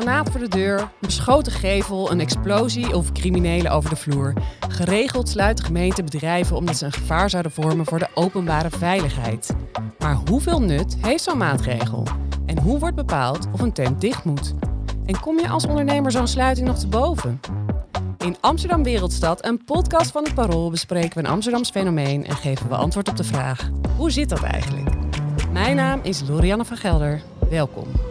[0.00, 4.32] Granaat voor de deur, beschoten gevel, een explosie of criminelen over de vloer.
[4.68, 9.54] Geregeld sluit de gemeente bedrijven omdat ze een gevaar zouden vormen voor de openbare veiligheid.
[9.98, 12.06] Maar hoeveel nut heeft zo'n maatregel?
[12.46, 14.54] En hoe wordt bepaald of een tent dicht moet?
[15.06, 17.40] En kom je als ondernemer zo'n sluiting nog te boven?
[18.18, 22.68] In Amsterdam Wereldstad, een podcast van het Parool, bespreken we een Amsterdams fenomeen en geven
[22.68, 24.88] we antwoord op de vraag: hoe zit dat eigenlijk?
[25.52, 27.22] Mijn naam is Lorianne van Gelder.
[27.50, 28.07] Welkom.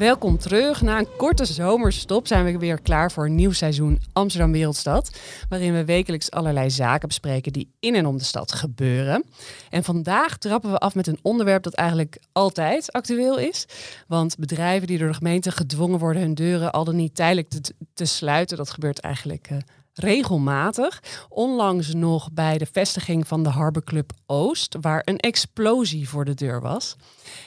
[0.00, 0.82] Welkom terug.
[0.82, 5.18] Na een korte zomerstop zijn we weer klaar voor een nieuw seizoen Amsterdam Wereldstad.
[5.48, 9.24] Waarin we wekelijks allerlei zaken bespreken die in en om de stad gebeuren.
[9.70, 13.66] En vandaag trappen we af met een onderwerp dat eigenlijk altijd actueel is.
[14.06, 17.60] Want bedrijven die door de gemeente gedwongen worden hun deuren al dan niet tijdelijk te,
[17.94, 19.56] te sluiten, dat gebeurt eigenlijk eh,
[19.94, 21.02] regelmatig.
[21.28, 26.34] Onlangs nog bij de vestiging van de Harbor Club Oost, waar een explosie voor de
[26.34, 26.96] deur was.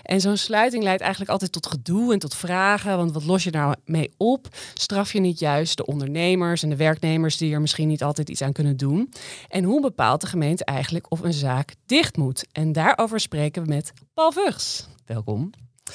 [0.02, 2.98] En zo'n sluiting leidt eigenlijk altijd tot gedoe en tot vragen.
[2.98, 4.48] Want wat los je nou mee op?
[4.74, 8.42] Straf je niet juist de ondernemers en de werknemers die er misschien niet altijd iets
[8.42, 9.14] aan kunnen doen?
[9.48, 12.46] En hoe bepaalt de gemeente eigenlijk of een zaak dicht moet?
[12.52, 14.88] En daarover spreken we met Paul Vugs.
[15.06, 15.52] Welkom.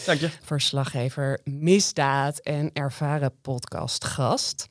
[0.06, 0.30] Dank je.
[0.42, 4.66] Verslaggever misdaad en ervaren podcastgast.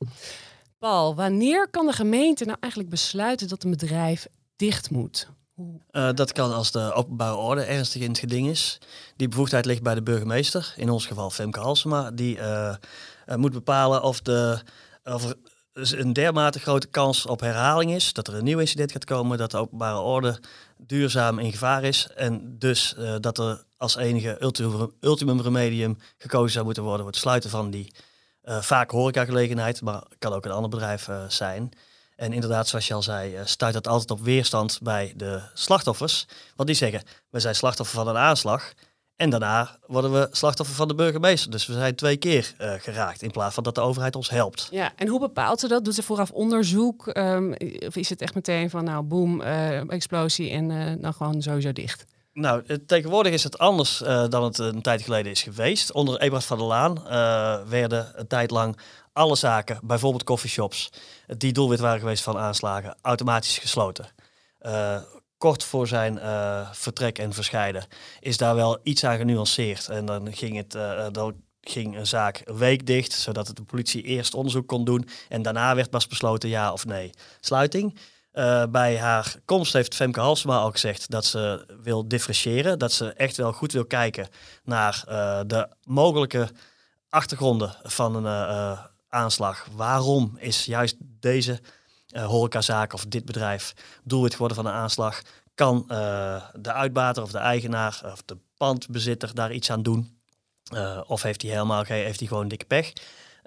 [0.78, 4.26] Paul, wanneer kan de gemeente nou eigenlijk besluiten dat een bedrijf
[4.56, 5.28] dicht moet?
[5.90, 8.78] Uh, dat kan als de openbare orde ernstig in het geding is.
[9.16, 12.10] Die bevoegdheid ligt bij de burgemeester, in ons geval Femke Halsema.
[12.10, 12.74] Die uh,
[13.26, 14.60] uh, moet bepalen of, de,
[15.04, 15.24] of
[15.72, 19.38] er een dermate grote kans op herhaling is, dat er een nieuw incident gaat komen,
[19.38, 20.40] dat de openbare orde
[20.76, 22.08] duurzaam in gevaar is.
[22.14, 27.20] En dus dat er als enige ultimum, ultimum remedium gekozen zou moeten worden voor het
[27.20, 27.92] sluiten van die
[28.48, 31.72] vaak horecagelegenheid, maar kan ook een ander bedrijf zijn.
[32.18, 36.26] En inderdaad, zoals je al zei, uh, stuit dat altijd op weerstand bij de slachtoffers.
[36.56, 38.72] Want die zeggen, we zijn slachtoffer van een aanslag.
[39.16, 41.50] En daarna worden we slachtoffer van de burgemeester.
[41.50, 44.68] Dus we zijn twee keer uh, geraakt in plaats van dat de overheid ons helpt.
[44.70, 45.84] Ja, en hoe bepaalt ze dat?
[45.84, 47.16] Doet ze vooraf onderzoek?
[47.16, 47.52] Um,
[47.86, 52.04] of is het echt meteen van, nou, boem, uh, explosie en dan gewoon sowieso dicht?
[52.38, 55.92] Nou, tegenwoordig is het anders dan het een tijd geleden is geweest.
[55.92, 57.02] Onder Ebrard van der Laan
[57.68, 58.78] werden een tijd lang
[59.12, 60.90] alle zaken, bijvoorbeeld coffeeshops,
[61.26, 64.06] die doelwit waren geweest van aanslagen, automatisch gesloten.
[65.38, 66.20] Kort voor zijn
[66.72, 67.86] vertrek en verscheiden
[68.20, 69.88] is daar wel iets aan genuanceerd.
[69.88, 70.72] En dan ging, het,
[71.14, 75.08] dan ging een zaak een week dicht, zodat de politie eerst onderzoek kon doen.
[75.28, 77.10] En daarna werd pas besloten ja of nee.
[77.40, 77.98] Sluiting.
[78.38, 82.78] Uh, bij haar komst heeft Femke Halsema al gezegd dat ze wil differentiëren.
[82.78, 84.28] Dat ze echt wel goed wil kijken
[84.64, 85.02] naar
[85.46, 86.48] de mogelijke
[87.08, 88.78] achtergronden van een
[89.08, 89.66] aanslag.
[89.72, 91.60] Waarom is juist deze
[92.14, 95.22] horecazaak of dit bedrijf doelwit geworden van een aanslag?
[95.54, 95.84] Kan
[96.52, 100.20] de uitbater of de eigenaar of de pandbezitter daar iets aan doen?
[101.06, 102.92] Of heeft hij helemaal geen, heeft hij gewoon dikke pech?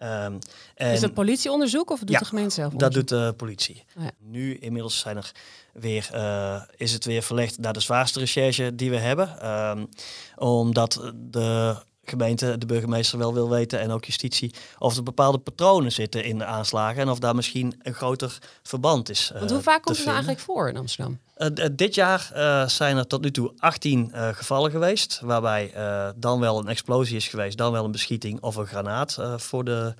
[0.04, 0.40] Um,
[0.76, 2.74] en is dat politieonderzoek of doet ja, de gemeente zelf?
[2.74, 3.84] Dat doet de politie.
[3.98, 4.12] Oh ja.
[4.20, 5.32] Nu inmiddels zijn er
[5.74, 9.50] weer, uh, is het weer verlegd naar de zwaarste recherche die we hebben.
[9.50, 9.90] Um,
[10.36, 11.76] omdat de
[12.12, 16.38] gemeente, de burgemeester wel wil weten en ook justitie, of er bepaalde patronen zitten in
[16.38, 19.32] de aanslagen en of daar misschien een groter verband is.
[19.34, 21.20] Uh, Want hoe vaak komt het nou eigenlijk voor in Amsterdam?
[21.38, 25.74] Uh, dit jaar uh, zijn er tot nu toe 18 gevallen geweest, waarbij
[26.16, 29.94] dan wel een explosie is geweest, dan wel een beschieting of een granaat voor de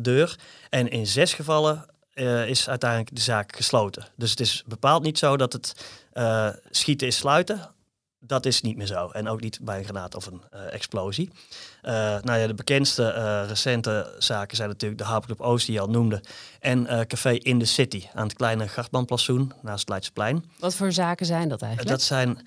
[0.00, 0.38] deur.
[0.70, 1.86] En in zes gevallen
[2.46, 4.06] is uiteindelijk de zaak gesloten.
[4.16, 5.84] Dus het is bepaald niet zo dat het
[6.70, 7.70] schieten is sluiten
[8.26, 9.08] dat is niet meer zo.
[9.08, 11.30] En ook niet bij een granaat of een uh, explosie.
[11.82, 15.74] Uh, nou ja, de bekendste uh, recente zaken zijn natuurlijk de Harper Club Oost die
[15.74, 16.20] je al noemde.
[16.60, 20.44] En Café in the City aan het kleine Gartmanplassoen naast het Leidseplein.
[20.58, 21.90] Wat voor zaken zijn dat eigenlijk?
[21.90, 22.46] dat zijn,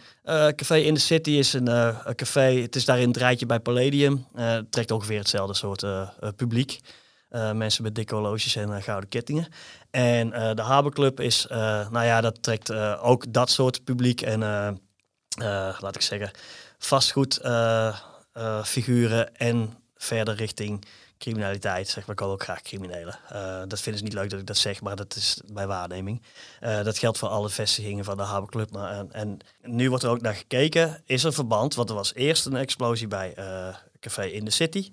[0.56, 4.26] Café in the City is een, café, het is daarin het rijtje bij Palladium.
[4.34, 5.86] het trekt ongeveer hetzelfde soort
[6.36, 6.80] publiek.
[7.54, 9.48] mensen met dikke horloges en gouden kettingen.
[9.92, 11.46] En de Harbour Club is,
[11.90, 14.42] nou ja, dat trekt ook dat soort publiek en
[15.80, 16.32] laat ik zeggen,
[16.78, 20.86] vastgoedfiguren uh, en verder richting
[21.18, 21.88] criminaliteit.
[21.88, 23.20] Zeg maar, ik ook graag criminelen.
[23.68, 26.22] Dat vinden ze niet leuk dat ik dat zeg, maar dat is mijn waarneming.
[26.60, 28.72] dat geldt voor alle vestigingen van de Haber Club.
[28.72, 31.76] Maar, en, en, nu wordt er ook naar gekeken, is er verband?
[31.76, 33.36] Want er was eerst een explosie bij
[34.00, 34.92] Café in the City.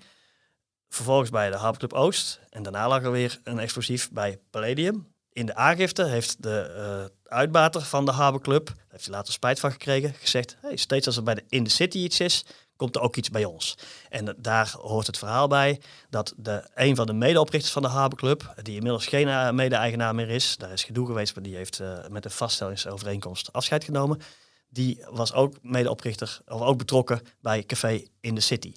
[0.88, 2.40] vervolgens bij de Havenclub Oost.
[2.50, 5.12] En daarna lag er weer een explosief bij Palladium.
[5.32, 10.14] In de aangifte heeft de uitbater van de Havenclub, heeft hij later spijt van gekregen,
[10.14, 12.44] gezegd: hey, steeds als er bij de In the City iets is,
[12.76, 13.78] komt er ook iets bij ons.
[14.08, 15.80] En daar hoort het verhaal bij
[16.10, 20.28] dat de, een van de medeoprichters van de Havenclub, die inmiddels geen uh, mede-eigenaar meer
[20.28, 24.20] is, daar is gedoe geweest, maar die heeft uh, met een vaststellingsovereenkomst afscheid genomen.
[24.68, 28.72] Die was ook medeoprichter, of ook betrokken bij Café in the City.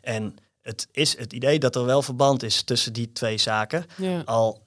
[0.00, 3.86] En het is het idee dat er wel verband is tussen die twee zaken.
[3.96, 4.22] Ja.
[4.24, 4.62] Al,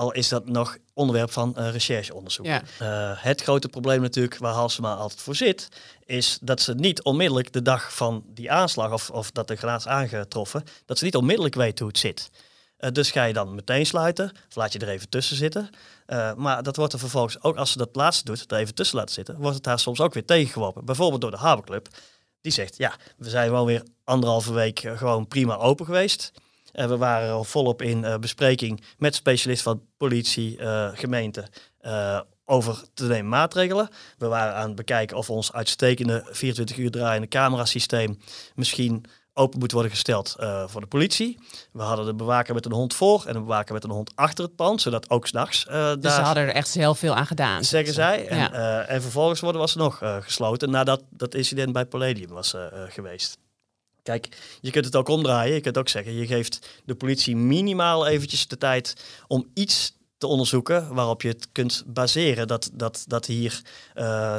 [0.00, 2.46] al is dat nog onderwerp van uh, rechercheonderzoek.
[2.46, 2.62] Ja.
[2.82, 5.68] Uh, het grote probleem natuurlijk waar Halsema altijd voor zit,
[6.04, 9.80] is dat ze niet onmiddellijk de dag van die aanslag of, of dat de granaat
[9.80, 12.30] is aangetroffen, dat ze niet onmiddellijk weten hoe het zit.
[12.78, 15.70] Uh, dus ga je dan meteen sluiten, of laat je er even tussen zitten.
[16.36, 19.14] maar dat wordt er vervolgens, ook als ze dat laatste doet, er even tussen laten
[19.14, 20.84] zitten, wordt het daar soms ook weer tegengeworpen.
[20.84, 21.88] Bijvoorbeeld door de Haberclub.
[22.40, 26.32] Die zegt, ja, we zijn wel weer anderhalve week eh, gewoon prima open geweest.
[26.72, 31.44] Uh, we waren al volop in uh, bespreking met specialisten van politie, uh, gemeente,
[32.44, 33.88] over te nemen maatregelen.
[34.18, 38.18] We waren aan het bekijken of ons uitstekende 24 uur draaiende camerasysteem
[38.54, 41.38] misschien open moet worden gesteld uh, voor de politie.
[41.72, 44.44] We hadden de bewaker met een hond voor en een bewaker met een hond achter
[44.44, 46.12] het pand, zodat ook s'nachts uh, dus daar...
[46.12, 47.64] ze hadden er echt heel veel aan gedaan.
[47.64, 48.26] Zeggen zij.
[48.26, 48.52] En, ja.
[48.52, 52.54] uh, en vervolgens worden was nog gesloten nadat dat incident bij Palladium was
[52.88, 53.38] geweest.
[54.02, 54.28] Kijk,
[54.60, 55.54] je kunt het ook omdraaien.
[55.54, 60.26] Je kunt ook zeggen, je geeft de politie minimaal eventjes de tijd om iets te
[60.26, 63.62] onderzoeken waarop je het kunt baseren dat, dat, dat hier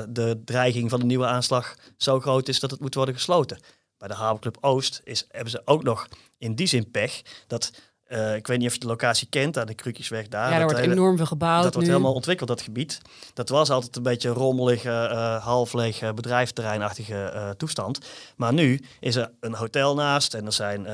[0.10, 3.60] de dreiging van de nieuwe aanslag zo groot is dat het moet worden gesloten.
[3.98, 6.08] Bij de Havenclub Oost is, hebben ze ook nog
[6.38, 7.72] in die zin pech dat
[8.12, 10.52] uh, ik weet niet of je de locatie kent, aan de Krukjesweg daar.
[10.52, 11.64] Ja, er wordt enorm veel gebouwd.
[11.64, 13.02] Dat wordt helemaal ontwikkeld, dat gebied.
[13.34, 18.00] Dat was altijd een beetje een rommelige, uh, half leeg uh, bedrijfterreinachtige toestand.
[18.36, 20.88] Maar nu is er een hotel naast en er zijn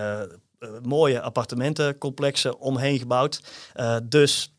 [0.83, 3.41] mooie appartementencomplexen omheen gebouwd.
[4.03, 4.51] dus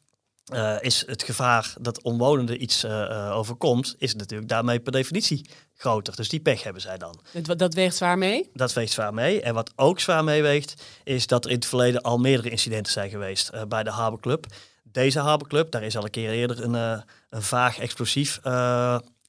[0.54, 5.46] uh, is het gevaar dat omwonenden iets uh, overkomt, is natuurlijk daarmee per definitie
[5.78, 6.16] groter.
[6.16, 7.20] Dus die pech hebben zij dan.
[7.42, 8.50] Dat, dat weegt zwaar mee?
[8.54, 9.42] Dat weegt zwaar mee.
[9.42, 13.10] En wat ook zwaar meeweegt, is dat er in het verleden al meerdere incidenten zijn
[13.10, 14.46] geweest uh, bij de Haberclub.
[14.82, 18.40] Deze Haberclub, daar is al een keer eerder een, een vaag explosief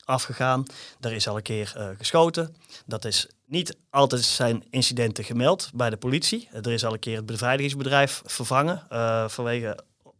[0.04, 0.63] afgegaan.
[1.00, 2.56] Daar is al een keer geschoten.
[2.86, 6.50] Dat is niet altijd zijn incidenten gemeld bij de politie.
[6.51, 8.84] Er is al een keer het beveiligingsbedrijf vervangen
[9.30, 9.78] vanwege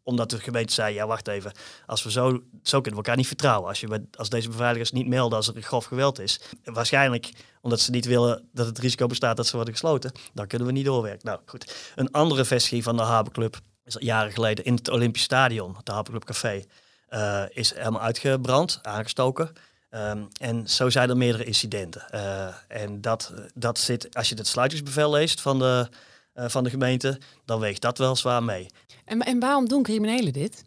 [0.10, 1.52] omdat de gemeente zei, ja wacht even,
[1.86, 3.70] als we zo, zo kunnen we elkaar niet vertrouwen.
[3.70, 6.42] Als, je, als deze beveiligers niet melden als er een grof geweld is.
[6.64, 10.12] Waarschijnlijk omdat ze niet willen dat het risico bestaat dat ze worden gesloten.
[10.34, 11.26] Dan kunnen we niet doorwerken.
[11.26, 15.76] Nou goed, een andere vestiging van de Habenclub is jaren geleden in het Olympisch Stadion,
[15.84, 16.64] de Habenclub Café,
[17.10, 19.52] uh, is helemaal uitgebrand, aangestoken.
[19.92, 22.06] Um, en zo zijn er meerdere incidenten.
[22.16, 25.90] Uh, en dat, dat zit, als je het sluitingsbevel leest van de,
[26.36, 28.70] uh, van de gemeente, dan weegt dat wel zwaar mee.
[29.10, 30.64] En, en waarom doen criminelen dit?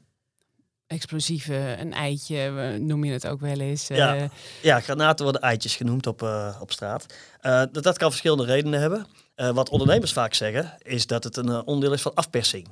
[0.86, 3.86] Explosieve, een eitje, noem je het ook wel eens.
[3.86, 4.24] Ja, uh...
[4.62, 7.06] ja granaten worden eitjes genoemd op, uh, op straat.
[7.42, 9.06] Uh, dat, dat kan verschillende redenen hebben.
[9.34, 12.66] wat ondernemers vaak zeggen, is dat het een onderdeel is van afpersing.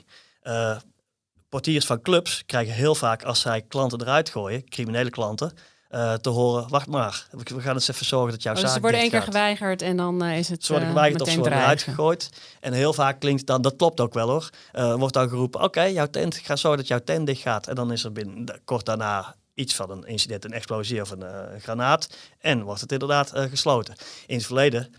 [1.48, 5.52] portiers van clubs krijgen heel vaak, als zij klanten eruit gooien, criminele klanten,
[5.90, 8.76] uh, te horen, wacht maar, we gaan eens even zorgen dat jouw oh, dus zaak
[8.76, 11.30] Ze worden één keer geweigerd en dan uh, is het Ze worden eh, geweigerd of
[11.30, 12.30] ze worden eruit gegooid.
[12.60, 14.50] En heel vaak klinkt dan, dat klopt ook wel hoor,
[14.98, 17.66] wordt dan geroepen, oké, jouw tent, ik ga zorgen dat jouw tent dicht gaat.
[17.66, 21.24] En dan is er binnen, kort daarna iets van een incident, een explosie of een
[21.60, 22.08] granaat.
[22.38, 23.94] En wordt het inderdaad gesloten.
[24.26, 24.94] In het verleden,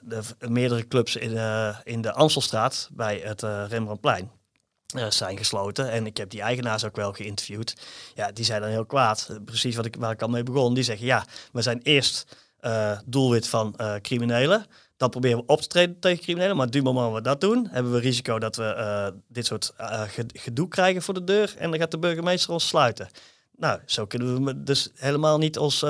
[0.00, 1.38] de, meerdere clubs in,
[1.84, 4.39] in de Amstelstraat bij het Rembrandtplein uh,
[5.08, 5.90] zijn gesloten.
[5.90, 7.74] En ik heb die eigenaars ook wel geïnterviewd.
[8.14, 9.30] Ja, die zijn dan heel kwaad.
[9.44, 10.74] Precies wat ik, waar ik al mee begon.
[10.74, 14.66] Die zeggen, ja, we zijn eerst uh, doelwit van uh, criminelen.
[14.96, 16.56] Dan proberen we op te treden tegen criminelen.
[16.56, 19.72] Maar du moment we dat doen, hebben we risico dat we dit soort
[20.32, 21.54] gedoe krijgen voor de deur.
[21.58, 23.08] En dan gaat de burgemeester ons sluiten.
[23.56, 25.84] Nou, zo kunnen we dus helemaal niet ons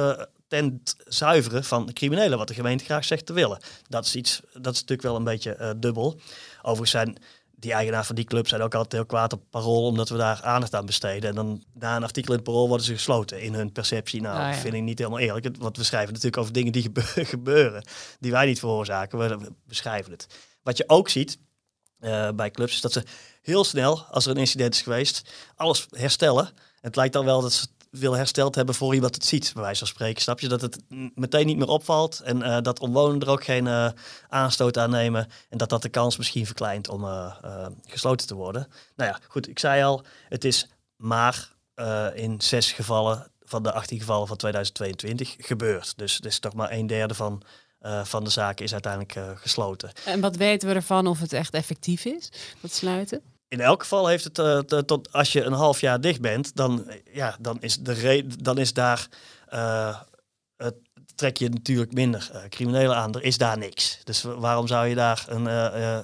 [0.48, 3.58] tent zuiveren van criminelen, wat de gemeente graag zegt te willen.
[3.88, 6.20] Dat is iets, dat is natuurlijk wel een beetje dubbel.
[6.58, 7.16] Overigens zijn
[7.60, 10.42] die eigenaar van die club zijn ook altijd heel kwaad op Parool, omdat we daar
[10.42, 11.28] aandacht aan besteden.
[11.28, 14.20] En dan na een artikel in het Parool worden ze gesloten in hun perceptie.
[14.20, 15.56] Nou, ah, vind ik niet helemaal eerlijk.
[15.58, 16.90] Want we schrijven natuurlijk over dingen die
[17.34, 17.84] gebeuren,
[18.20, 19.18] die wij niet veroorzaken.
[19.18, 20.26] We beschrijven het.
[20.62, 21.38] Wat je ook ziet
[22.00, 23.02] uh, bij clubs, is dat ze
[23.42, 26.50] heel snel, als er een incident is geweest, alles herstellen.
[26.80, 29.78] Het lijkt dan wel dat ze wil hersteld hebben voor iemand het ziet, bij wijze
[29.78, 30.22] van spreken.
[30.22, 30.48] Snap je?
[30.48, 30.78] Dat het
[31.14, 33.88] meteen niet meer opvalt en uh, dat omwonenden er ook geen uh,
[34.28, 38.68] aanstoot aan nemen en dat dat de kans misschien verkleint om uh, gesloten te worden.
[38.96, 41.58] Nou ja, goed, ik zei al, het is maar
[42.14, 45.98] in zes gevallen van de 18 gevallen van 2022 gebeurd.
[45.98, 47.42] Dus het is toch maar een derde van
[48.02, 49.90] van de zaken is uiteindelijk gesloten.
[50.04, 53.22] En wat weten we ervan of het echt effectief is, dat sluiten?
[53.50, 57.36] In elk geval heeft het tot als je een half jaar dicht bent, dan, ja,
[57.40, 59.08] dan, is, de dan is daar
[60.56, 60.74] het
[61.14, 63.14] trek je natuurlijk minder criminelen aan.
[63.14, 64.00] Er is daar niks.
[64.04, 65.46] Dus waarom zou je daar een,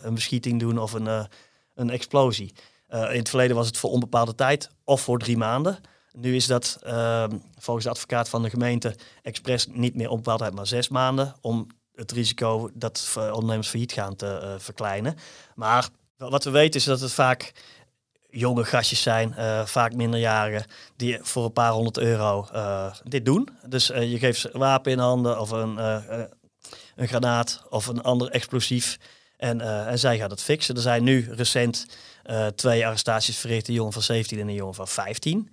[0.07, 1.29] een beschieting doen of een,
[1.75, 2.53] een explosie?
[2.89, 5.79] in het verleden was het voor onbepaalde tijd of voor drie maanden.
[6.13, 10.55] Nu is dat ehm, volgens de advocaat van de gemeente expres niet meer onbepaalde tijd,
[10.55, 11.35] maar zes maanden.
[11.41, 15.17] Om het risico dat ondernemers failliet gaan te verkleinen.
[15.55, 17.53] Maar wat we weten is dat het vaak
[18.31, 23.49] jonge gastjes zijn, uh, vaak minderjarigen, die voor een paar honderd euro uh, dit doen.
[23.67, 25.77] Dus uh, je geeft ze een wapen in handen of een,
[26.97, 28.99] een granaat of een ander explosief.
[29.37, 30.75] En, en zij gaat het fixen.
[30.75, 31.87] Er zijn nu recent
[32.55, 35.51] twee arrestaties verricht, een jongen van 17 en een jongen van 15.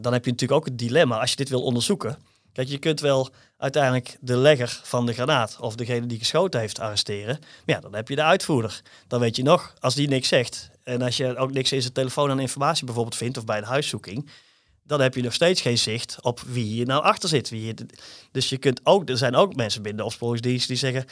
[0.00, 2.18] dan heb je natuurlijk ook het dilemma als je dit wil onderzoeken.
[2.52, 6.80] Kijk, je kunt wel uiteindelijk de legger van de granaat of degene die geschoten heeft
[6.80, 7.38] arresteren.
[7.40, 8.82] Maar ja, dan heb je de uitvoerder.
[9.06, 11.92] Dan weet je nog, als die niks zegt en als je ook niks in zijn
[11.92, 14.30] telefoon aan informatie bijvoorbeeld vindt of bij een huiszoeking,
[14.82, 17.48] dan heb je nog steeds geen zicht op wie hier nou achter zit.
[17.48, 17.74] Wie
[18.32, 21.04] dus je kunt ook, er zijn ook mensen binnen de opsporingsdienst die zeggen,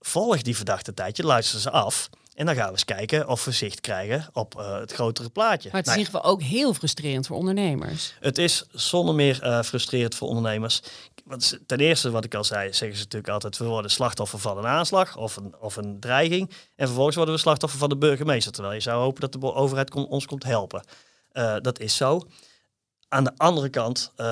[0.00, 2.10] volg die verdachte tijdje, luister ze af.
[2.34, 5.68] En dan gaan we eens kijken of we zicht krijgen op uh, het grotere plaatje.
[5.72, 8.14] Maar het is in ieder geval ook heel frustrerend voor ondernemers.
[8.20, 10.82] Het is zonder meer uh, frustrerend voor ondernemers.
[11.24, 14.58] Want ten eerste, wat ik al zei, zeggen ze natuurlijk altijd: we worden slachtoffer van
[14.58, 16.50] een aanslag of een, of een dreiging.
[16.76, 18.52] En vervolgens worden we slachtoffer van de burgemeester.
[18.52, 20.84] Terwijl je zou hopen dat de overheid kom, ons komt helpen.
[21.32, 22.22] Uh, dat is zo.
[23.08, 24.26] Aan de andere kant uh,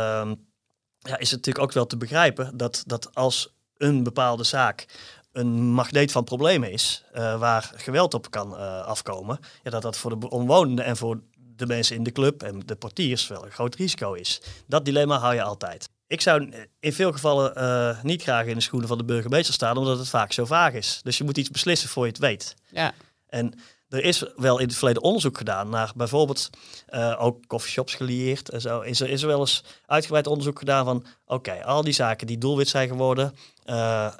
[0.98, 4.86] ja, is het natuurlijk ook wel te begrijpen dat, dat als een bepaalde zaak
[5.32, 9.96] een magneet van problemen is, uh, waar geweld op kan uh, afkomen, ja, dat dat
[9.96, 11.20] voor de omwonenden en voor
[11.56, 14.42] de mensen in de club en de portiers wel een groot risico is.
[14.66, 15.88] Dat dilemma hou je altijd.
[16.06, 19.76] Ik zou in veel gevallen uh, niet graag in de schoenen van de burgemeester staan,
[19.76, 21.00] omdat het vaak zo vaag is.
[21.02, 22.54] Dus je moet iets beslissen voor je het weet.
[22.70, 22.92] Ja.
[23.26, 23.54] En
[23.88, 26.50] er is wel in het verleden onderzoek gedaan naar bijvoorbeeld
[26.90, 28.80] uh, ook coffeeshops gelieerd en zo.
[28.80, 32.38] Is er, is er wel eens uitgebreid onderzoek gedaan van, oké, al die zaken die
[32.38, 33.34] doelwit zijn geworden,
[33.66, 34.12] uh,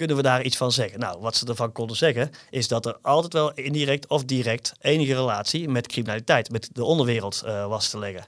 [0.00, 1.00] kunnen we daar iets van zeggen?
[1.00, 5.14] Nou, wat ze ervan konden zeggen, is dat er altijd wel indirect of direct enige
[5.14, 8.24] relatie met criminaliteit, met de onderwereld uh, was te leggen.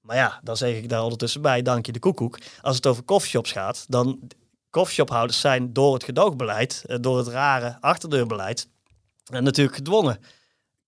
[0.00, 2.38] Maar ja, dan zeg ik daar ondertussen bij, dank je de koekoek.
[2.60, 4.20] Als het over coffeeshops gaat, dan
[4.70, 8.68] coffeeshophouders zijn door het gedoogbeleid, uh, door het rare achterdeurbeleid,
[9.32, 10.18] en natuurlijk gedwongen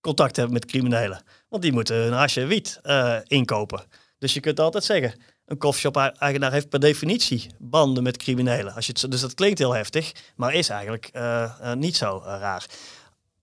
[0.01, 1.23] contact hebben met criminelen.
[1.49, 2.81] Want die moeten een hasje wiet
[3.27, 3.83] inkopen.
[4.17, 5.13] Dus je kunt altijd zeggen,
[5.49, 8.73] een coffeeshop-eigenaar heeft per definitie banden met criminelen.
[8.73, 12.17] Als je het, dus dat klinkt heel heftig, maar is eigenlijk uh, uh, niet zo
[12.17, 12.65] uh, raar.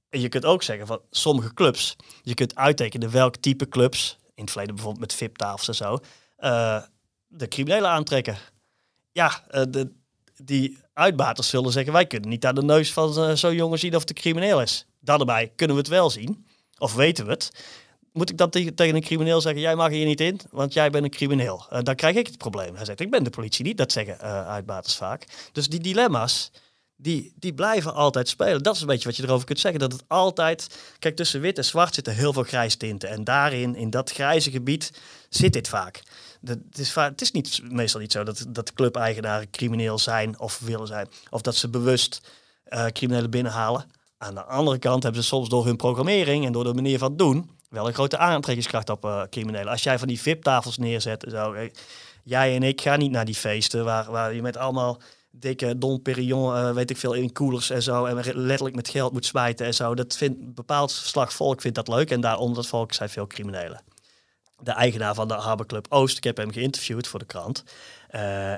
[0.09, 4.43] En je kunt ook zeggen van sommige clubs, je kunt uittekenen welk type clubs, in
[4.43, 5.99] het verleden bijvoorbeeld met VIP-tafels en zo,
[7.27, 8.37] de criminelen aantrekken.
[9.13, 9.93] Ja, de,
[10.37, 14.01] die uitbaters zullen zeggen, wij kunnen niet aan de neus van zo'n jongen zien of
[14.09, 14.87] het crimineel is.
[15.01, 16.47] Daarbij kunnen we het wel zien,
[16.79, 17.53] of weten we het
[18.17, 20.91] moet ik dan tegen, tegen een crimineel zeggen, jij mag hier niet in, want jij
[20.91, 21.67] bent een crimineel.
[21.73, 22.75] Uh, dan krijg ik het probleem.
[22.75, 23.77] Hij zegt, ik ben de politie niet.
[23.77, 25.25] Dat zeggen uh, uitbaters vaak.
[25.53, 26.51] Dus die dilemma's,
[26.97, 28.63] die, die blijven altijd spelen.
[28.63, 29.81] Dat is een beetje wat je erover kunt zeggen.
[29.81, 33.09] Dat het altijd, kijk, tussen wit en zwart zitten heel veel grijs tinten.
[33.09, 34.93] En daarin, in dat grijze gebied,
[35.29, 36.03] zit dit vaak.
[36.45, 40.87] het, is het is niet, meestal niet zo dat, dat club-eigenaren crimineel zijn of willen
[40.87, 41.09] zijn.
[41.31, 42.21] Of dat ze bewust
[42.69, 43.91] uh, criminelen binnenhalen.
[44.19, 47.17] Aan de andere kant hebben ze soms door hun programmering en door de manier van
[47.17, 49.73] doen wel een grote aantrekkingskracht op uh, criminelen.
[49.73, 51.71] Als jij van die VIP-tafels neerzet, zo, eh,
[52.23, 56.03] jij en ik gaan niet naar die feesten waar, waar je met allemaal dikke Don
[56.03, 59.67] Perignon, uh, weet ik veel, in koelers en zo, en letterlijk met geld moet smijten
[59.67, 59.95] en zo.
[59.95, 63.83] Dat vindt bepaald slag volk vindt dat leuk en daaronder dat volk zijn veel criminelen.
[64.63, 67.65] De eigenaar van de Harbor Club Oost, ik heb hem geïnterviewd voor de krant,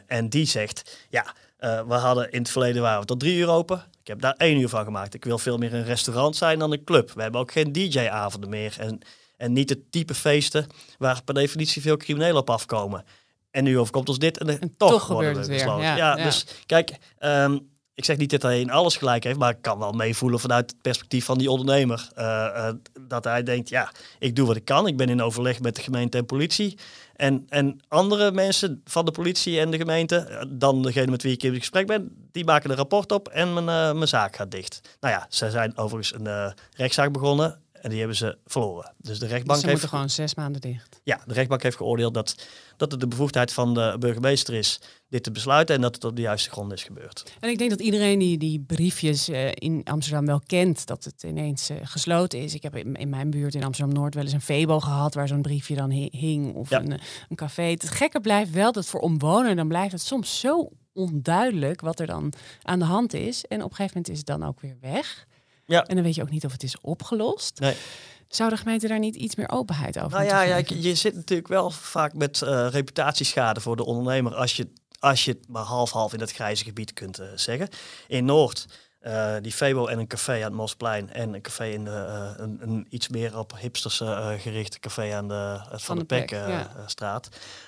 [0.07, 3.49] en die zegt, ja, uh, we hadden in het verleden waren we tot drie uur
[3.49, 3.83] open.
[4.00, 5.15] Ik heb daar één uur van gemaakt.
[5.15, 7.12] Ik wil veel meer een restaurant zijn dan een club.
[7.12, 8.77] We hebben ook geen DJ-avonden meer.
[8.79, 8.99] En,
[9.37, 10.67] en niet het type feesten
[10.99, 13.05] waar per definitie veel criminelen op afkomen.
[13.50, 15.67] En nu overkomt ons dit en, en toch, toch gebeurt het weer.
[15.67, 19.50] Ja, ja, dus kijk, um, ik zeg niet dat hij in alles gelijk heeft, maar
[19.50, 22.09] ik kan wel meevoelen vanuit het perspectief van die ondernemer.
[22.19, 22.69] Uh, uh,
[23.00, 24.87] dat hij denkt, ja, ik doe wat ik kan.
[24.87, 26.78] Ik ben in overleg met de gemeente en politie.
[27.17, 27.47] En,
[27.88, 31.55] andere mensen van de politie en de gemeente, eh, dan degene met wie ik in
[31.55, 34.81] gesprek ben, die maken een rapport op en mijn, mijn zaak gaat dicht.
[35.00, 37.61] Nou ja, ze zijn overigens een rechtszaak begonnen.
[37.82, 38.94] En die hebben ze verloren.
[38.99, 41.00] Dus de Dus rechtbank ze heeft moeten gewoon zes maanden dicht.
[41.04, 45.23] ja, de rechtbank heeft geoordeeld dat, dat het de bevoegdheid van de burgemeester is dit
[45.23, 47.32] te besluiten en dat het op de juiste grond is gebeurd.
[47.40, 51.23] En ik denk dat iedereen die die briefjes eh, in Amsterdam wel kent, dat het
[51.23, 52.54] ineens eh, gesloten is.
[52.54, 55.42] Ik heb in, in mijn buurt in Amsterdam-Noord wel eens een Febo gehad waar zo'n
[55.42, 56.54] briefje dan hi- hing.
[56.54, 56.80] Of Ja.
[56.80, 57.62] een, eh, een café.
[57.62, 62.06] Het gekke blijft wel dat voor omwonenden dan blijft het soms zo onduidelijk wat er
[62.06, 62.32] dan
[62.62, 63.44] aan de hand is.
[63.44, 65.26] En op een gegeven moment is het dan ook weer weg.
[65.69, 65.85] Ja.
[65.85, 67.61] En dan weet je ook niet of het is opgelost.
[67.61, 67.77] Nee.
[68.29, 71.71] Zou de gemeente daar niet iets meer openheid over Nou ja, je zit natuurlijk wel
[71.71, 76.19] vaak met eh, reputatieschade voor de ondernemer als je, als je het maar half-half in
[76.19, 77.69] dat grijze gebied kunt eh, zeggen.
[78.07, 78.67] In Noord,
[78.99, 82.59] eh, die Febo en een café aan het Mosplein en een café in de, een,
[82.61, 86.27] een iets meer op hipsters eh, gericht café aan de, het Van, de de Pek
[86.27, 86.49] Pek, eh,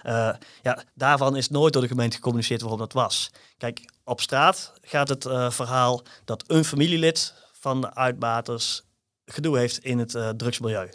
[0.03, 0.39] ja.
[0.63, 3.31] ja, daarvan is nooit door de gemeente gecommuniceerd waarom dat was.
[3.59, 8.83] Kijk, op straat gaat het verhaal dat een familielid van de uitbaters
[9.25, 10.91] gedoe heeft in het eh, drugsmilieu.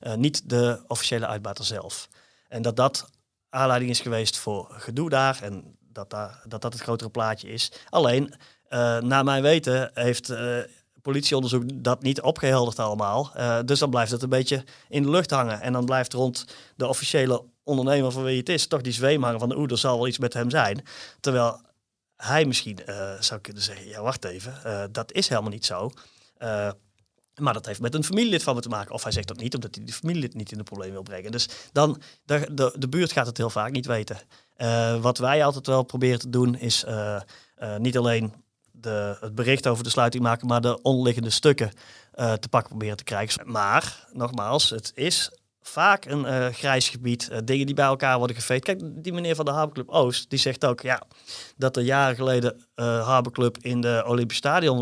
[0.00, 2.08] Eh, niet de officiële uitbater zelf.
[2.48, 3.10] En dat dat
[3.48, 7.72] aanleiding is geweest voor gedoe daar en dat dat, dat het grotere plaatje is.
[7.88, 8.34] Alleen,
[8.68, 10.32] eh, naar mijn weten heeft
[11.02, 13.32] politieonderzoek dat niet opgehelderd allemaal.
[13.64, 15.60] Dus dan blijft het een beetje in de lucht hangen.
[15.60, 16.44] En dan blijft rond
[16.76, 19.96] de officiële ondernemer van wie het is toch die zweem hangen van oeh, er zal
[19.96, 20.84] wel iets met hem zijn.
[21.20, 21.60] Terwijl
[22.18, 25.90] hij misschien eh, zou kunnen zeggen, ja wacht even, eh, dat is helemaal niet zo.
[26.36, 26.70] Eh,
[27.34, 28.94] maar dat heeft met een familielid van me te maken.
[28.94, 31.30] Of hij zegt dat niet, omdat hij die familielid niet in de probleem wil brengen.
[31.30, 34.18] Dus dan, de, de, de buurt gaat het heel vaak niet weten.
[35.00, 36.84] Wat wij altijd wel proberen te doen, is
[37.78, 38.34] niet alleen
[38.72, 41.72] de, het bericht over de sluiting maken, maar de onderliggende stukken
[42.14, 43.50] te pakken proberen te krijgen.
[43.50, 45.30] Maar, nogmaals, het is
[45.68, 47.28] vaak een eh, grijs gebied.
[47.28, 48.64] eh, dingen die bij elkaar worden geveed.
[48.64, 51.02] Kijk, die meneer van de Haberclub Oost, die zegt ook, ja,
[51.56, 54.78] dat er jaren geleden eh Haberclub in, de Olympisch Stadion,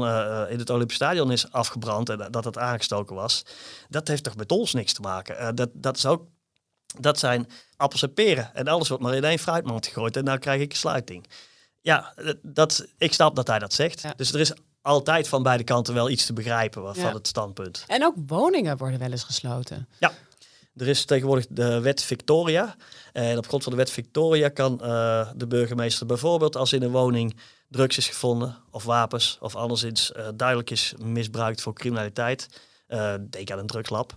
[0.51, 3.43] in het Olympisch Stadion is afgebrand en dat het aangestoken was.
[3.89, 5.55] Dat heeft toch met ons niks te maken.
[5.55, 6.27] Dat, dat is ook,
[7.01, 8.51] dat zijn appels en peren.
[8.55, 11.27] En alles wordt maar in één fruitmand gegooid en dan krijg ik een sluiting.
[11.81, 14.01] Ja, dat, ik snap dat hij dat zegt.
[14.01, 14.13] Ja.
[14.17, 14.53] Dus er is
[14.83, 17.13] altijd van beide kanten wel iets te begrijpen van Ja.
[17.13, 17.85] het standpunt.
[17.87, 19.89] En ook woningen worden wel eens gesloten.
[20.77, 22.77] Er is tegenwoordig de wet Victoria.
[23.13, 26.91] En op grond van de wet Victoria kan eh, de burgemeester bijvoorbeeld als in een
[26.91, 27.37] woning
[27.69, 32.49] drugs is gevonden of wapens of anderszins eh, duidelijk is misbruikt voor criminaliteit,
[32.87, 34.15] eh, denk aan een drugslab,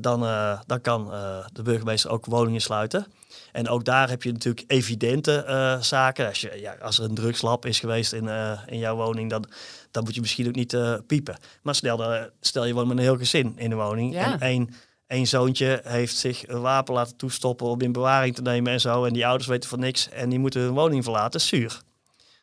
[0.00, 0.20] dan,
[0.66, 1.10] dan kan
[1.52, 3.06] de burgemeester ook woningen sluiten.
[3.52, 6.26] En ook daar heb je natuurlijk evidente zaken.
[6.26, 8.28] Als, je, ja, als er een drugslab is geweest in,
[8.66, 9.44] in jouw woning, dan,
[9.90, 10.76] dan moet je misschien ook niet
[11.06, 11.36] piepen.
[11.62, 14.32] Maar stel, stel je woont met een heel gezin in de woning Ja.
[14.32, 14.74] en één
[15.12, 19.04] Eén zoontje heeft zich een wapen laten toestoppen om in bewaring te nemen en zo.
[19.04, 21.40] En die ouders weten van niks en die moeten hun woning verlaten.
[21.40, 21.80] Zuur.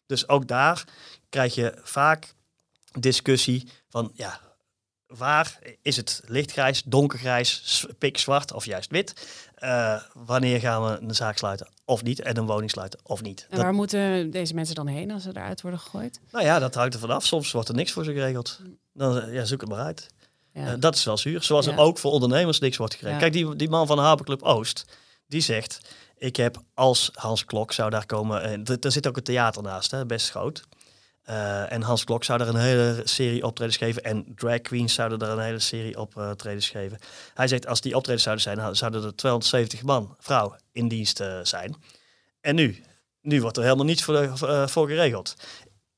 [0.06, 0.84] Dus ook daar
[1.30, 2.34] krijg je vaak
[3.00, 4.40] discussie van, ja,
[5.08, 9.14] waar is het lichtgrijs, donkergrijs, pikzwart of juist wit?
[9.56, 13.42] Eh, wanneer gaan we een zaak sluiten of niet en een woning sluiten of niet?
[13.42, 16.20] En Dat, waar moeten deze mensen dan heen als ze eruit worden gegooid?
[16.32, 17.26] nou ja, dat hangt er vanaf.
[17.26, 18.60] Soms wordt er niks voor ze geregeld.
[18.94, 20.10] Dan ja, zoek het maar uit.
[20.60, 20.74] Ja.
[20.74, 21.44] Eh, dat is wel zuur.
[21.44, 23.20] Zoals er ook voor ondernemers niks wordt gekregen.
[23.20, 24.86] Kijk, die, die man van Haberclub Oost,
[25.28, 25.80] die zegt...
[26.18, 28.42] Ik heb als Hans Klok zou daar komen...
[28.42, 30.64] En er zit ook een theater naast, hè, best groot.
[31.30, 34.04] Eh, en Hans Klok zou daar een hele serie optredens geven.
[34.04, 37.00] En drag queens zouden daar een hele serie optredens geven.
[37.34, 38.76] Hij zegt, als die optredens zouden zijn...
[38.76, 41.76] zouden er 270 man, vrouw, in dienst eh, zijn.
[42.42, 42.84] En nu?
[43.22, 45.36] Nu wordt er helemaal niets voor, eh, voor geregeld.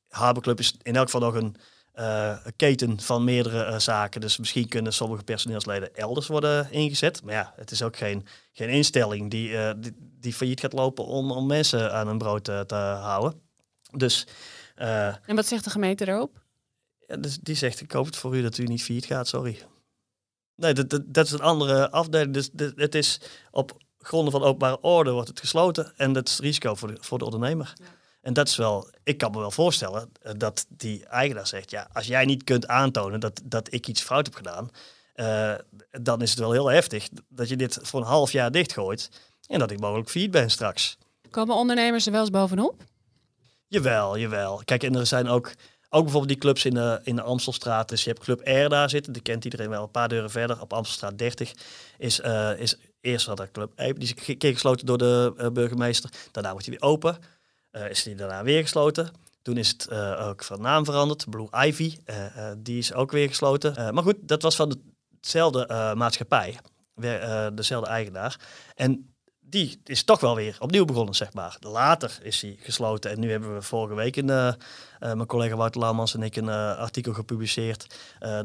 [0.10, 1.56] Haberclub is in elk geval nog een
[1.94, 4.22] een keten van meerdere eh, zaken.
[4.22, 7.24] Dus misschien kunnen sommige personeelsleden elders worden ingezet.
[7.24, 11.06] Maar ja, het is ook geen, geen instelling die, eh, die, die failliet gaat lopen
[11.06, 13.42] om, om mensen aan hun brood te houden.
[13.92, 14.28] Dus,
[14.76, 16.42] En wat zegt de gemeente daarop?
[17.12, 19.60] ja, dus die zegt, ik hoop het voor u dat u niet failliet gaat, sorry.
[20.56, 22.34] Nee, dat, dat, dat is een andere afdeling.
[22.34, 25.94] Dus het is op gronden van openbare orde wordt het gesloten.
[25.96, 27.74] En dat is het risico voor de, voor de ondernemer.
[28.22, 31.88] En dat is wel, ik kan me wel voorstellen eh, dat die eigenaar zegt, ja,
[31.94, 34.70] als jij niet kunt aantonen dat, dat ik iets fout heb gedaan,
[35.14, 35.54] eh,
[35.92, 39.10] dan is het wel heel heftig dat je dit voor een half jaar dichtgooit
[39.48, 40.98] en dat ik mogelijk failliet ben straks.
[41.30, 42.84] Komen ondernemers er wel eens bovenop?
[43.68, 44.62] Jawel, jawel.
[44.66, 45.52] Kijk, en er zijn ook,
[45.90, 47.90] ook bijvoorbeeld die clubs in de, in de Amstelstraat.
[47.90, 49.84] Dus je hebt Club R daar zitten, die kent iedereen wel.
[49.84, 51.54] Een paar deuren verder, op Amstelstraat 30,
[51.98, 53.94] is, eh, is eerst had er Club E.
[53.94, 56.10] Die is een keer gesloten door de burgemeester.
[56.32, 57.18] Daarna wordt hij weer open.
[57.72, 59.12] Eh, is die daarna weer gesloten.
[59.42, 61.30] Toen is het eh, ook van naam veranderd.
[61.30, 62.16] Blue Ivy, eh,
[62.58, 63.94] die is ook weer gesloten.
[63.94, 64.82] Maar goed, dat was van
[65.22, 66.58] dezelfde maatschappij.
[66.94, 68.40] Weer, dezelfde eigenaar.
[68.76, 71.58] En die is toch wel weer opnieuw begonnen, zeg maar.
[71.60, 73.12] Later is hij gesloten.
[73.12, 74.26] En nu hebben we vorige week, een,
[75.00, 77.96] mijn collega Wouter Laumans en ik, een artikel gepubliceerd.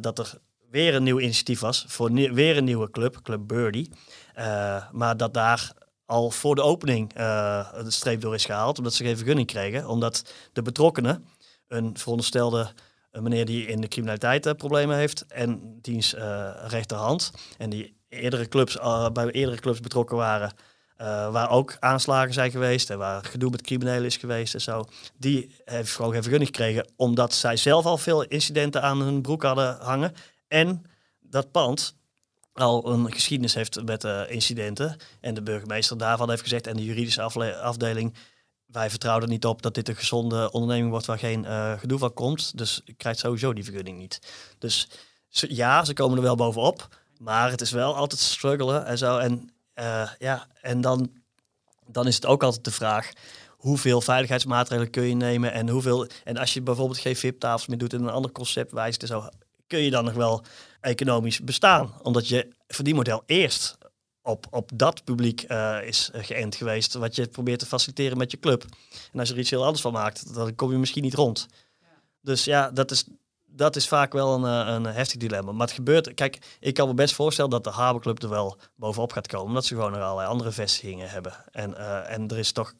[0.00, 0.34] dat er
[0.70, 3.90] weer een nieuw initiatief was voor weer een nieuwe club, Club Birdie.
[4.92, 5.72] Maar dat daar
[6.06, 9.88] al voor de opening eh de streep door is gehaald, omdat ze geen vergunning kregen.
[9.88, 11.26] Omdat de betrokkenen,
[11.68, 12.72] een veronderstelde
[13.16, 17.96] eh, meneer die in de criminaliteit eh, problemen heeft en diens eh, rechterhand, en die
[18.08, 18.78] eerdere clubs,
[19.12, 20.52] bij eerdere clubs betrokken waren,
[21.32, 24.84] waar ook aanslagen zijn geweest en waar gedoe met criminelen is geweest en zo.
[25.18, 29.42] Die heeft gewoon geen vergunning gekregen, omdat zij zelf al veel incidenten aan hun broek
[29.42, 30.12] hadden hangen.
[30.48, 30.84] En
[31.20, 31.96] dat pand
[32.56, 34.96] al een geschiedenis heeft met eh, incidenten.
[35.20, 37.22] En de burgemeester daarvan heeft gezegd, en de juridische
[37.62, 38.14] afdeling,
[38.66, 41.98] wij vertrouwen er niet op dat dit een gezonde onderneming wordt waar geen eh, gedoe
[41.98, 42.58] van komt.
[42.58, 44.20] Dus krijgt sowieso die vergunning niet.
[44.58, 44.88] Dus
[45.28, 46.88] ja, ze komen er wel bovenop.
[47.18, 49.18] Maar het is wel altijd struggelen en zo.
[49.18, 51.12] En eh, ja, en dan,
[51.86, 53.12] dan is het ook altijd de vraag.
[53.48, 56.06] Hoeveel veiligheidsmaatregelen kun je nemen en hoeveel.
[56.24, 59.28] En als je bijvoorbeeld geen VIP-tafels meer doet en een ander concept wijst zo,
[59.66, 60.44] kun je dan nog wel
[60.86, 61.94] economisch bestaan.
[62.02, 63.78] Omdat je verdienmodel eerst
[64.22, 68.38] op, op dat publiek eh, is geënt geweest, wat je probeert te faciliteren met je
[68.38, 68.64] club.
[69.12, 71.46] En als je er iets heel anders van maakt, dan kom je misschien niet rond.
[72.20, 73.04] Dus ja, dat is,
[73.44, 75.52] dat is vaak wel een, eh, een heftig dilemma.
[75.52, 79.12] Maar het gebeurt, kijk, ik kan me best voorstellen dat de Haberclub er wel bovenop
[79.12, 81.32] gaat komen, omdat ze gewoon nog allerlei andere vestigingen hebben.
[81.50, 82.74] En, eh, en er is toch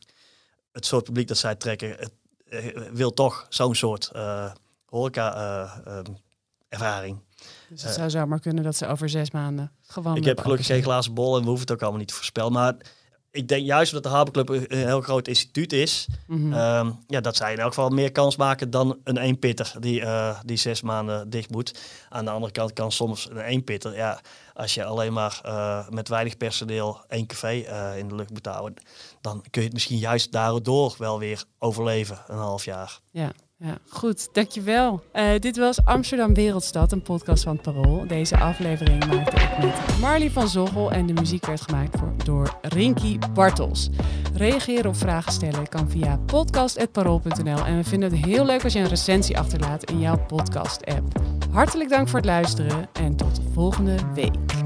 [0.73, 2.13] het soort publiek dat zij trekken, het,
[2.93, 4.11] wil toch zo'n soort
[4.87, 6.13] horeca eh, ehm,
[6.69, 7.19] ervaring.
[7.69, 10.17] Dus het zou zomaar kunnen dat ze over zes maanden gewoon...
[10.17, 12.53] Ik heb gelukkig geen glazen bol en we hoeven het ook allemaal niet te voorspellen.
[12.53, 12.77] Maar
[13.31, 16.07] ik denk juist omdat de Haberclub een heel groot instituut is.
[16.27, 16.53] Mhm.
[16.53, 20.41] ehm, ja, dat zij in elk geval meer kans maken dan een eenpitter die, eh,
[20.45, 21.79] die zes maanden dicht moet.
[22.09, 24.21] Aan de andere kant kan soms een eenpitter, ja,
[24.55, 27.53] als je alleen maar eh, met weinig personeel één café
[27.99, 28.75] in de lucht moet houden,
[29.21, 33.01] dan kun je het misschien juist daardoor wel weer overleven, een half jaar.
[33.11, 35.03] Ja, ja, goed, dankjewel.
[35.13, 38.07] Eh dit was Amsterdam Wereldstad, een podcast van het Parool.
[38.07, 42.59] Deze aflevering maakte ik met Marley van Zoggel en de muziek werd gemaakt voor, door
[42.63, 43.91] Rinky Bartels.
[44.35, 48.79] Reageren op vragen stellen kan via podcast.parool.nl en we vinden het heel leuk als je
[48.79, 51.21] een recensie achterlaat in jouw podcast-app.
[51.51, 54.66] Hartelijk dank voor het luisteren en tot volgende week.